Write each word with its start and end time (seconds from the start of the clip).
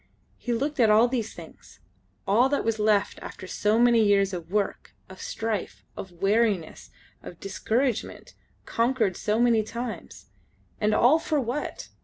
He 0.39 0.51
looked 0.51 0.79
at 0.79 0.89
all 0.89 1.07
these 1.07 1.35
things, 1.35 1.79
all 2.25 2.49
that 2.49 2.63
was 2.65 2.79
left 2.79 3.19
after 3.21 3.45
so 3.45 3.77
many 3.77 4.03
years 4.03 4.33
of 4.33 4.49
work, 4.51 4.95
of 5.07 5.21
strife, 5.21 5.85
of 5.95 6.11
weariness, 6.11 6.89
of 7.21 7.39
discouragement, 7.39 8.33
conquered 8.65 9.15
so 9.15 9.39
many 9.39 9.61
times. 9.61 10.31
And 10.79 10.95
all 10.95 11.19
for 11.19 11.39
what? 11.39 11.89